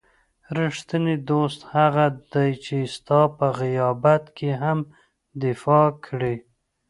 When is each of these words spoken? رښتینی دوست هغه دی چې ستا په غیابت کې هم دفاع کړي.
رښتینی 0.57 1.15
دوست 1.29 1.61
هغه 1.75 2.05
دی 2.33 2.49
چې 2.65 2.77
ستا 2.95 3.21
په 3.37 3.45
غیابت 3.59 4.23
کې 4.37 4.49
هم 4.61 4.79
دفاع 5.43 5.87
کړي. 6.05 6.35